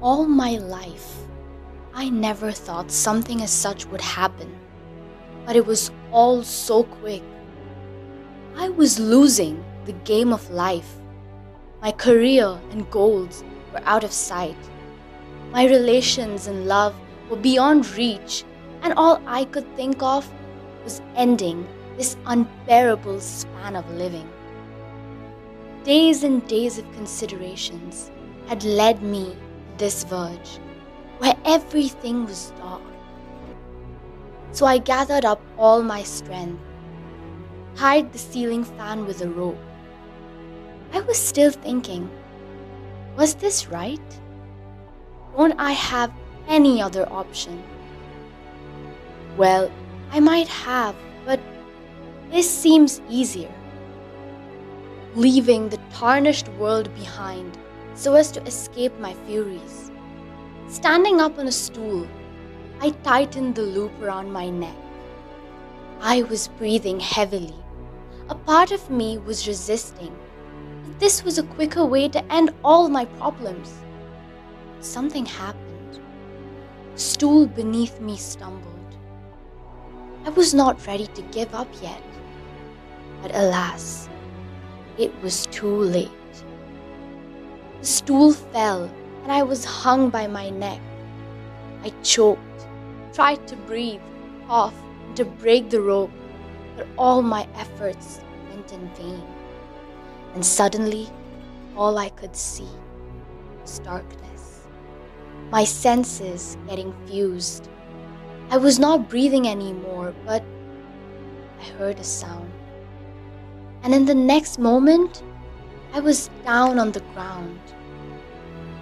All 0.00 0.28
my 0.28 0.58
life, 0.58 1.16
I 1.92 2.08
never 2.08 2.52
thought 2.52 2.88
something 2.88 3.42
as 3.42 3.50
such 3.50 3.84
would 3.86 4.00
happen. 4.00 4.56
But 5.44 5.56
it 5.56 5.66
was 5.66 5.90
all 6.12 6.44
so 6.44 6.84
quick. 6.84 7.24
I 8.56 8.68
was 8.68 9.00
losing 9.00 9.64
the 9.86 9.94
game 10.04 10.32
of 10.32 10.48
life. 10.50 10.94
My 11.82 11.90
career 11.90 12.60
and 12.70 12.88
goals 12.92 13.42
were 13.72 13.82
out 13.86 14.04
of 14.04 14.12
sight. 14.12 14.56
My 15.50 15.64
relations 15.64 16.46
and 16.46 16.68
love 16.68 16.94
were 17.28 17.36
beyond 17.36 17.90
reach, 17.96 18.44
and 18.82 18.94
all 18.96 19.20
I 19.26 19.46
could 19.46 19.66
think 19.74 20.00
of 20.00 20.30
was 20.84 21.02
ending 21.16 21.66
this 21.96 22.16
unbearable 22.24 23.18
span 23.18 23.74
of 23.74 23.90
living. 23.90 24.30
Days 25.82 26.22
and 26.22 26.46
days 26.46 26.78
of 26.78 26.92
considerations 26.92 28.12
had 28.46 28.62
led 28.62 29.02
me 29.02 29.34
this 29.78 30.04
verge 30.04 30.58
where 31.18 31.36
everything 31.44 32.24
was 32.24 32.52
dark. 32.58 32.82
So 34.52 34.66
I 34.66 34.78
gathered 34.78 35.24
up 35.24 35.40
all 35.56 35.82
my 35.82 36.02
strength, 36.02 36.60
tied 37.76 38.12
the 38.12 38.18
ceiling 38.18 38.64
fan 38.64 39.06
with 39.06 39.22
a 39.22 39.28
rope. 39.28 39.58
I 40.92 41.00
was 41.00 41.18
still 41.18 41.50
thinking, 41.50 42.10
was 43.16 43.34
this 43.34 43.68
right? 43.68 44.20
Don't 45.36 45.58
I 45.58 45.72
have 45.72 46.12
any 46.48 46.82
other 46.82 47.06
option? 47.12 47.62
Well, 49.36 49.70
I 50.10 50.20
might 50.20 50.48
have, 50.48 50.96
but 51.24 51.40
this 52.30 52.50
seems 52.50 53.00
easier. 53.08 53.52
Leaving 55.14 55.68
the 55.68 55.78
tarnished 55.92 56.48
world 56.60 56.92
behind 56.94 57.56
so 57.98 58.14
as 58.14 58.30
to 58.30 58.42
escape 58.46 58.96
my 59.00 59.12
furies. 59.26 59.90
Standing 60.68 61.20
up 61.20 61.36
on 61.36 61.48
a 61.48 61.52
stool, 61.52 62.06
I 62.80 62.90
tightened 63.02 63.56
the 63.56 63.62
loop 63.62 63.90
around 64.00 64.32
my 64.32 64.48
neck. 64.48 64.76
I 66.00 66.22
was 66.22 66.46
breathing 66.46 67.00
heavily. 67.00 67.56
A 68.28 68.36
part 68.36 68.70
of 68.70 68.88
me 68.88 69.18
was 69.18 69.48
resisting. 69.48 70.16
But 70.84 71.00
this 71.00 71.24
was 71.24 71.38
a 71.38 71.42
quicker 71.42 71.84
way 71.84 72.08
to 72.10 72.32
end 72.32 72.54
all 72.62 72.88
my 72.88 73.04
problems. 73.04 73.74
Something 74.78 75.26
happened. 75.26 76.00
A 76.94 76.98
stool 76.98 77.48
beneath 77.48 78.00
me 78.00 78.16
stumbled. 78.16 78.96
I 80.24 80.30
was 80.30 80.54
not 80.54 80.86
ready 80.86 81.08
to 81.08 81.22
give 81.22 81.52
up 81.52 81.68
yet. 81.82 82.02
But 83.22 83.34
alas, 83.34 84.08
it 84.98 85.12
was 85.20 85.46
too 85.46 85.74
late. 85.74 86.10
The 87.80 87.86
stool 87.86 88.32
fell 88.32 88.90
and 89.22 89.30
I 89.30 89.42
was 89.42 89.64
hung 89.64 90.10
by 90.10 90.26
my 90.26 90.50
neck. 90.50 90.80
I 91.84 91.90
choked, 92.02 92.66
tried 93.12 93.46
to 93.48 93.56
breathe, 93.56 94.00
cough, 94.46 94.74
and 95.06 95.16
to 95.16 95.24
break 95.24 95.70
the 95.70 95.80
rope, 95.80 96.10
but 96.76 96.86
all 96.96 97.22
my 97.22 97.46
efforts 97.54 98.20
went 98.48 98.72
in 98.72 98.88
vain. 98.94 99.22
And 100.34 100.44
suddenly, 100.44 101.08
all 101.76 101.98
I 101.98 102.08
could 102.08 102.34
see 102.34 102.68
was 103.60 103.78
darkness. 103.80 104.66
My 105.50 105.64
senses 105.64 106.56
getting 106.68 106.92
fused. 107.06 107.68
I 108.50 108.56
was 108.56 108.78
not 108.78 109.08
breathing 109.08 109.46
anymore, 109.46 110.14
but 110.24 110.42
I 111.60 111.64
heard 111.78 111.98
a 111.98 112.04
sound. 112.04 112.50
And 113.82 113.94
in 113.94 114.04
the 114.04 114.14
next 114.14 114.58
moment, 114.58 115.22
I 115.92 116.00
was 116.00 116.30
down 116.44 116.78
on 116.78 116.92
the 116.92 117.00
ground. 117.14 117.60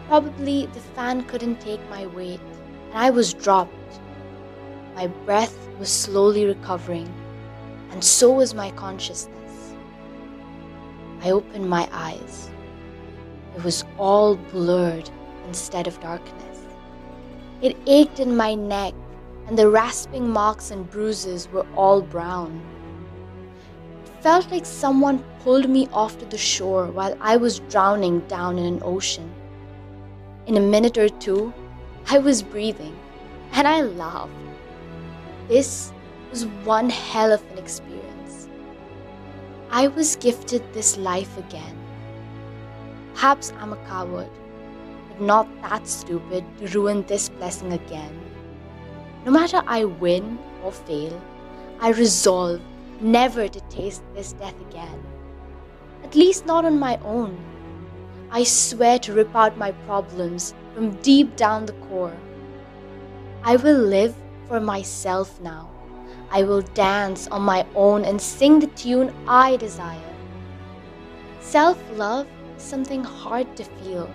Probably 0.08 0.66
the 0.66 0.80
fan 0.80 1.24
couldn't 1.24 1.60
take 1.60 1.80
my 1.88 2.06
weight, 2.06 2.40
and 2.90 2.98
I 2.98 3.10
was 3.10 3.34
dropped. 3.34 4.00
My 4.94 5.06
breath 5.06 5.56
was 5.78 5.88
slowly 5.88 6.44
recovering, 6.44 7.12
and 7.90 8.02
so 8.02 8.32
was 8.32 8.54
my 8.54 8.70
consciousness. 8.72 9.74
I 11.22 11.30
opened 11.30 11.68
my 11.68 11.88
eyes. 11.92 12.50
It 13.56 13.64
was 13.64 13.84
all 13.98 14.36
blurred 14.36 15.08
instead 15.46 15.86
of 15.86 16.00
darkness. 16.00 16.60
It 17.62 17.76
ached 17.86 18.20
in 18.20 18.36
my 18.36 18.54
neck 18.54 18.92
and 19.46 19.56
the 19.56 19.70
rasping 19.70 20.28
marks 20.28 20.70
and 20.70 20.90
bruises 20.90 21.48
were 21.52 21.66
all 21.76 22.02
brown. 22.02 22.60
Felt 24.26 24.50
like 24.50 24.66
someone 24.66 25.22
pulled 25.44 25.70
me 25.70 25.86
off 25.92 26.18
to 26.18 26.24
the 26.26 26.36
shore 26.36 26.86
while 26.86 27.16
I 27.20 27.36
was 27.36 27.60
drowning 27.70 28.18
down 28.26 28.58
in 28.58 28.64
an 28.64 28.82
ocean. 28.82 29.32
In 30.48 30.56
a 30.56 30.60
minute 30.60 30.98
or 30.98 31.08
two, 31.08 31.54
I 32.10 32.18
was 32.18 32.42
breathing, 32.42 32.98
and 33.52 33.68
I 33.68 33.82
laughed. 33.82 34.32
This 35.46 35.92
was 36.28 36.44
one 36.64 36.90
hell 36.90 37.30
of 37.30 37.48
an 37.52 37.58
experience. 37.58 38.48
I 39.70 39.86
was 39.86 40.16
gifted 40.16 40.72
this 40.72 40.98
life 40.98 41.38
again. 41.38 41.78
Perhaps 43.14 43.52
I'm 43.60 43.74
a 43.74 43.84
coward, 43.86 44.30
but 45.08 45.20
not 45.20 45.46
that 45.62 45.86
stupid 45.86 46.44
to 46.58 46.66
ruin 46.76 47.06
this 47.06 47.28
blessing 47.28 47.74
again. 47.74 48.20
No 49.24 49.30
matter 49.30 49.62
I 49.68 49.84
win 49.84 50.36
or 50.64 50.72
fail, 50.72 51.22
I 51.78 51.90
resolve 51.90 52.60
never 53.00 53.48
to 53.48 53.60
taste 53.68 54.02
this 54.14 54.32
death 54.32 54.60
again. 54.60 55.02
At 56.04 56.14
least 56.14 56.46
not 56.46 56.64
on 56.64 56.78
my 56.78 56.98
own. 57.04 57.38
I 58.30 58.44
swear 58.44 58.98
to 59.00 59.12
rip 59.12 59.34
out 59.34 59.56
my 59.56 59.72
problems 59.86 60.54
from 60.74 60.90
deep 61.02 61.36
down 61.36 61.66
the 61.66 61.72
core. 61.88 62.16
I 63.42 63.56
will 63.56 63.78
live 63.78 64.14
for 64.48 64.60
myself 64.60 65.40
now. 65.40 65.70
I 66.30 66.42
will 66.42 66.62
dance 66.62 67.28
on 67.28 67.42
my 67.42 67.64
own 67.74 68.04
and 68.04 68.20
sing 68.20 68.58
the 68.58 68.66
tune 68.68 69.12
I 69.28 69.56
desire. 69.56 70.14
Self 71.40 71.78
love 71.96 72.26
is 72.56 72.62
something 72.62 73.04
hard 73.04 73.56
to 73.56 73.64
feel, 73.64 74.10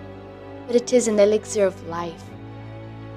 but 0.66 0.76
it 0.76 0.92
is 0.92 1.08
an 1.08 1.18
elixir 1.18 1.66
of 1.66 1.88
life. 1.88 2.24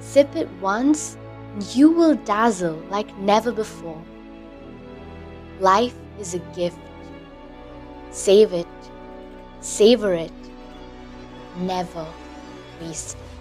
Sip 0.00 0.34
it 0.34 0.48
once 0.60 1.18
and 1.52 1.76
you 1.76 1.90
will 1.90 2.14
dazzle 2.14 2.82
like 2.90 3.16
never 3.18 3.52
before. 3.52 4.02
Life 5.60 5.94
is 6.20 6.34
a 6.34 6.38
gift. 6.54 6.78
Save 8.10 8.52
it, 8.52 8.66
savor 9.60 10.14
it, 10.14 10.32
never 11.56 12.06
waste 12.80 13.16
it. 13.16 13.35